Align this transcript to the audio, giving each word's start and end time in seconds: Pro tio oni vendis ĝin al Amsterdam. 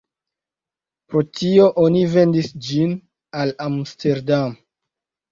Pro 1.13 1.19
tio 1.39 1.67
oni 1.81 2.01
vendis 2.13 2.49
ĝin 2.67 2.95
al 3.43 3.53
Amsterdam. 3.67 4.57